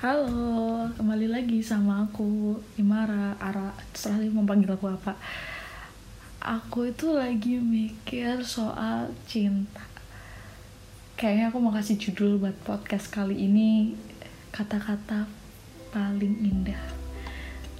[0.00, 5.12] Halo, kembali lagi sama aku Imara, Ara, terserah sih mau aku apa?
[6.40, 9.84] Aku itu lagi mikir soal cinta.
[11.20, 13.92] Kayaknya aku mau kasih judul buat podcast kali ini
[14.48, 15.28] Kata-kata
[15.92, 16.80] paling indah.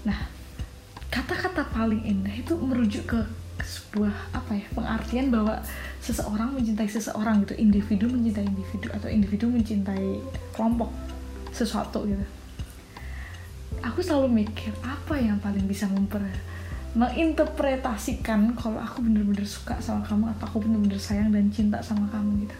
[0.04, 0.28] Nah,
[1.08, 3.20] kata-kata paling indah itu merujuk ke
[3.64, 5.64] sebuah apa ya pengertian bahwa
[6.04, 7.56] seseorang mencintai seseorang gitu.
[7.56, 10.20] Individu mencintai individu atau individu mencintai
[10.52, 11.09] kelompok
[11.60, 12.24] sesuatu gitu.
[13.84, 16.24] Aku selalu mikir apa yang paling bisa memper
[16.90, 22.48] menginterpretasikan kalau aku bener-bener suka sama kamu atau aku bener-bener sayang dan cinta sama kamu
[22.48, 22.56] gitu.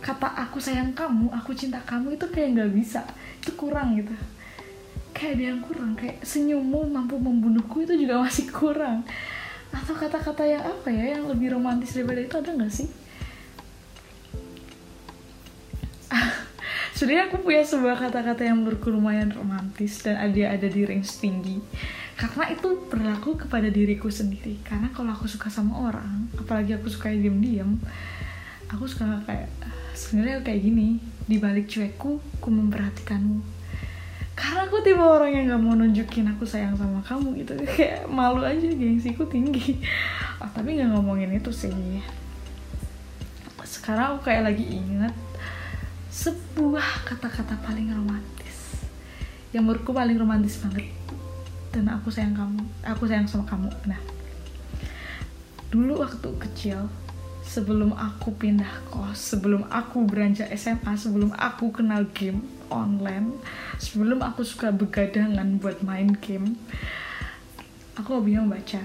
[0.00, 3.04] Kata aku sayang kamu aku cinta kamu itu kayak nggak bisa
[3.44, 4.14] itu kurang gitu.
[5.12, 9.04] Kayak ada yang kurang kayak senyummu mampu membunuhku itu juga masih kurang.
[9.68, 13.01] Atau kata-kata yang apa ya yang lebih romantis daripada itu ada nggak sih
[17.02, 21.58] sebenarnya aku punya sebuah kata-kata yang menurutku lumayan romantis dan ada ada di range tinggi.
[22.14, 24.62] Karena itu berlaku kepada diriku sendiri.
[24.62, 27.74] Karena kalau aku suka sama orang apalagi aku suka diam-diam
[28.70, 29.50] aku suka kayak
[29.98, 33.42] sebenarnya kayak gini di balik cuekku aku memperhatikanmu.
[34.38, 37.58] Karena aku tipe orang yang gak mau nunjukin aku sayang sama kamu gitu.
[37.74, 39.82] Kayak malu aja gengsiku tinggi.
[40.38, 41.70] Oh, tapi nggak ngomongin itu sih.
[43.66, 45.14] Sekarang aku kayak lagi inget
[46.12, 48.84] sebuah kata-kata paling romantis.
[49.56, 50.92] Yang menurutku paling romantis banget.
[51.72, 53.72] Dan aku sayang kamu aku sayang sama kamu.
[53.88, 54.00] Nah
[55.72, 56.84] dulu waktu kecil
[57.40, 63.40] sebelum aku pindah kos sebelum aku beranjak SMA sebelum aku kenal game online
[63.80, 66.60] sebelum aku suka begadangan buat main game
[67.96, 68.84] aku hobinya membaca.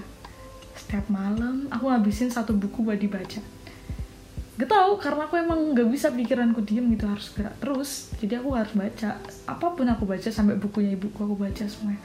[0.80, 3.44] Setiap malam aku ngabisin satu buku buat dibaca
[4.58, 8.58] gak tau karena aku emang gak bisa pikiranku diem gitu harus gerak terus jadi aku
[8.58, 12.02] harus baca apa pun aku baca sampai bukunya ibuku aku baca semuanya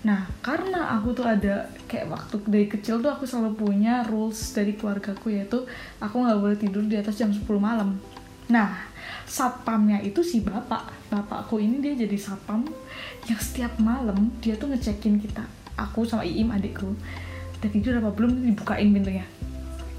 [0.00, 4.72] Nah, karena aku tuh ada kayak waktu dari kecil tuh aku selalu punya rules dari
[4.72, 5.68] keluargaku yaitu
[6.00, 8.00] aku nggak boleh tidur di atas jam 10 malam.
[8.48, 8.80] Nah,
[9.28, 11.12] satpamnya itu si bapak.
[11.12, 12.64] Bapakku ini dia jadi satpam
[13.28, 15.44] yang setiap malam dia tuh ngecekin kita.
[15.76, 16.96] Aku sama Iim adikku.
[17.60, 19.28] Udah tidur apa belum dibukain pintunya.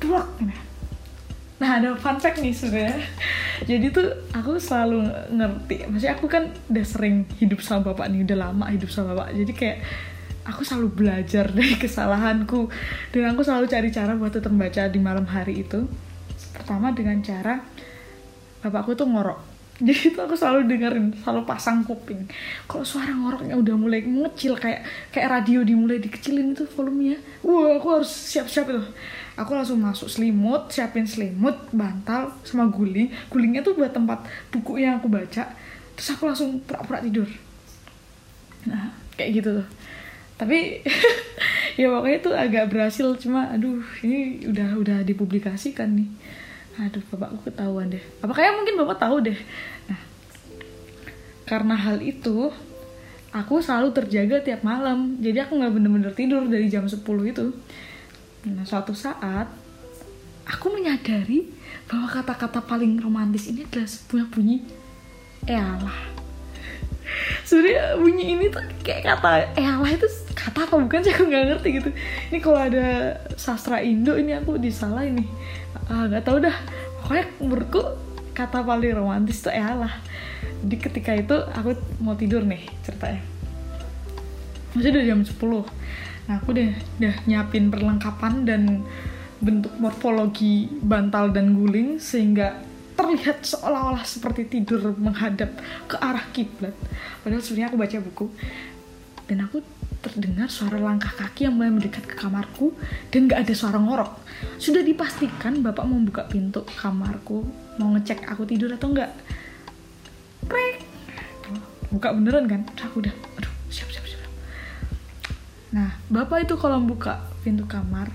[0.01, 0.25] Duak.
[0.41, 0.70] Nah,
[1.61, 3.05] ada fun fact nih sebenarnya.
[3.69, 8.37] Jadi tuh aku selalu ngerti maksudnya aku kan udah sering hidup sama bapak nih udah
[8.49, 9.37] lama hidup sama bapak.
[9.37, 9.77] Jadi kayak
[10.49, 12.71] aku selalu belajar dari kesalahanku.
[13.13, 15.85] Dan aku selalu cari cara buat tetap baca di malam hari itu.
[16.57, 17.61] Pertama dengan cara
[18.61, 19.50] bapakku tuh ngorok
[19.87, 22.29] jadi itu aku selalu dengerin selalu pasang kuping.
[22.69, 27.17] Kalau suara ngoroknya udah mulai ngecil kayak kayak radio dimulai dikecilin itu volumenya.
[27.41, 28.83] Wah aku harus siap-siap itu.
[29.41, 33.09] Aku langsung masuk selimut siapin selimut bantal sama guling.
[33.33, 34.21] Gulingnya tuh buat tempat
[34.53, 35.49] buku yang aku baca.
[35.97, 37.25] Terus aku langsung pura-pura tidur.
[38.69, 39.67] Nah kayak gitu tuh.
[40.37, 40.85] Tapi
[41.81, 43.07] ya pokoknya itu agak berhasil.
[43.17, 46.09] Cuma aduh ini udah udah dipublikasikan nih
[46.79, 48.03] aduh bapakku ketahuan deh.
[48.23, 49.39] Apa kayak mungkin bapak tahu deh.
[49.91, 50.11] Nah
[51.51, 52.47] karena hal itu
[53.35, 55.19] aku selalu terjaga tiap malam.
[55.19, 57.51] Jadi aku nggak bener-bener tidur dari jam 10 itu.
[58.47, 59.51] Nah, suatu saat
[60.47, 61.51] aku menyadari
[61.91, 64.63] bahwa kata-kata paling romantis ini adalah sebuah bunyi
[65.43, 65.99] elah.
[67.43, 70.07] Sebenarnya bunyi ini tuh kayak kata elah itu
[70.41, 71.89] kata apa bukan sih aku nggak ngerti gitu.
[72.33, 72.85] Ini kalau ada
[73.37, 75.25] sastra Indo ini aku disalah ini.
[75.85, 76.55] Ah, nggak tahu dah.
[77.01, 77.81] Pokoknya menurutku
[78.33, 79.93] kata paling romantis tuh elah.
[80.61, 83.21] Di ketika itu aku mau tidur nih ceritanya.
[84.73, 85.91] Masih udah jam 10
[86.29, 86.69] Nah, aku udah,
[87.01, 88.85] udah nyiapin perlengkapan dan
[89.41, 92.61] bentuk morfologi bantal dan guling sehingga
[92.93, 95.57] terlihat seolah-olah seperti tidur menghadap
[95.89, 96.77] ke arah kiblat.
[97.25, 98.25] Padahal sebenarnya aku baca buku
[99.31, 99.63] dan aku
[100.03, 102.75] terdengar suara langkah kaki yang mulai mendekat ke kamarku
[103.15, 104.19] dan gak ada suara ngorok.
[104.59, 107.47] Sudah dipastikan bapak mau buka pintu kamarku,
[107.79, 109.15] mau ngecek aku tidur atau enggak.
[110.51, 110.83] Prek.
[111.95, 112.67] Buka beneran kan?
[112.91, 114.03] Aku udah, aduh, siap siap
[115.71, 118.11] Nah, bapak itu kalau buka pintu kamar,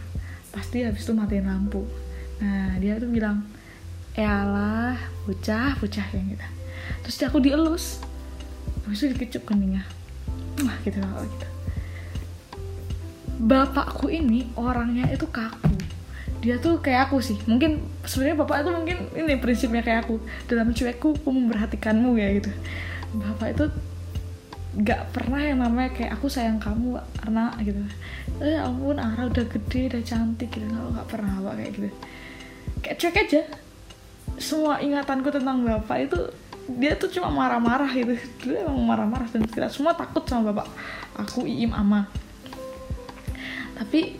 [0.52, 1.88] pasti habis itu matiin lampu.
[2.44, 3.48] Nah, dia tuh bilang,
[4.12, 6.46] Eyalah, bocah, bocah kayak gitu.
[7.08, 8.04] Terus aku dielus.
[8.84, 9.88] Habis itu dikecup keningnya.
[10.64, 11.48] Wah, gitu lah gitu.
[13.36, 15.68] Bapakku ini orangnya itu kaku.
[16.40, 17.36] Dia tuh kayak aku sih.
[17.44, 20.16] Mungkin sebenarnya bapak itu mungkin ini prinsipnya kayak aku.
[20.48, 22.48] Dalam cuekku, aku memperhatikanmu ya gitu.
[23.12, 23.64] Bapak itu
[24.76, 27.80] gak pernah yang namanya kayak aku sayang kamu karena gitu
[28.44, 31.88] eh ya ampun Ara udah gede udah cantik gitu nggak gak pernah apa kayak gitu
[32.84, 33.40] kayak cuek aja
[34.36, 36.18] semua ingatanku tentang bapak itu
[36.66, 38.18] dia tuh cuma marah-marah gitu.
[38.42, 40.66] Dia emang marah-marah dan kita semua takut sama bapak
[41.14, 42.10] aku Iim Ama.
[43.78, 44.18] Tapi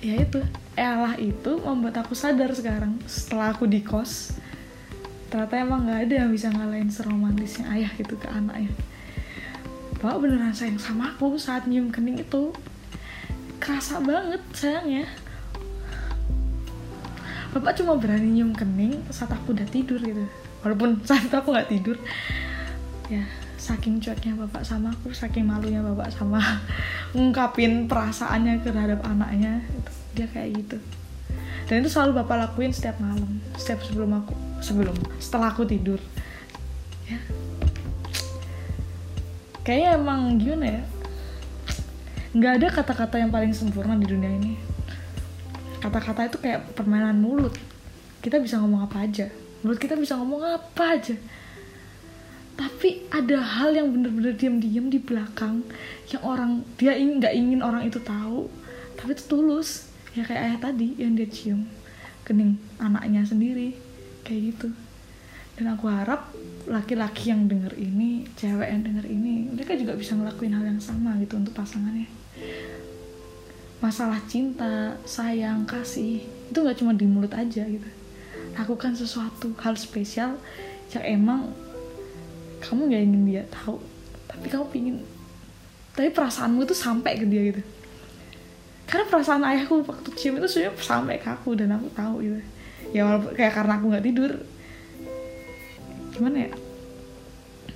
[0.00, 0.40] ya itu.
[0.78, 3.02] Allah itu membuat aku sadar sekarang.
[3.10, 4.38] Setelah aku di kos
[5.28, 8.72] ternyata emang nggak ada yang bisa ngalahin seromantisnya ayah gitu ke anaknya
[9.98, 12.54] bapak beneran sayang sama aku saat nyium kening itu.
[13.58, 15.10] Kerasa banget sayangnya
[17.54, 20.24] bapak cuma berani nyium kening saat aku udah tidur gitu.
[20.60, 21.96] Walaupun saat aku nggak tidur
[23.08, 23.24] ya
[23.58, 26.38] saking cueknya bapak sama aku saking malunya bapak sama
[27.16, 29.64] ngungkapin perasaannya terhadap anaknya
[30.12, 30.78] dia kayak gitu.
[31.68, 36.00] Dan itu selalu bapak lakuin setiap malam setiap sebelum aku sebelum setelah aku tidur.
[37.08, 37.20] Ya.
[39.64, 40.82] Kayaknya emang gimana ya?
[42.32, 44.56] Nggak ada kata-kata yang paling sempurna di dunia ini
[45.78, 47.54] kata-kata itu kayak permainan mulut.
[48.18, 49.26] Kita bisa ngomong apa aja.
[49.62, 51.16] Mulut kita bisa ngomong apa aja.
[52.58, 55.62] Tapi ada hal yang bener-bener diam-diam di belakang
[56.10, 58.50] yang orang dia ingin nggak ingin orang itu tahu
[58.98, 59.90] tapi itu tulus.
[60.18, 61.70] Ya kayak ayah tadi yang dia cium
[62.26, 63.78] kening anaknya sendiri
[64.26, 64.68] kayak gitu.
[65.54, 66.34] Dan aku harap
[66.70, 71.16] laki-laki yang denger ini cewek yang denger ini mereka juga bisa ngelakuin hal yang sama
[71.18, 72.06] gitu untuk pasangannya
[73.78, 77.88] masalah cinta, sayang, kasih itu nggak cuma di mulut aja gitu.
[78.58, 80.34] Lakukan sesuatu hal spesial
[80.90, 81.40] yang emang
[82.58, 83.78] kamu nggak ingin dia tahu,
[84.26, 84.96] tapi kamu pingin,
[85.94, 87.62] tapi perasaanmu itu sampai ke dia gitu.
[88.88, 92.40] Karena perasaan ayahku waktu cium itu sebenarnya sampai ke aku dan aku tahu gitu.
[92.90, 94.32] Ya walaupun kayak karena aku nggak tidur,
[96.16, 96.52] gimana ya?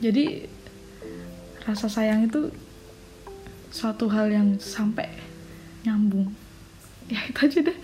[0.03, 0.51] Jadi
[1.63, 2.51] rasa sayang itu
[3.71, 5.22] suatu hal yang sampai
[5.83, 6.33] nyambung.
[7.11, 7.79] Ya itu aja deh.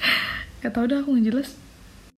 [0.62, 1.54] Gak tau dah aku ngejelas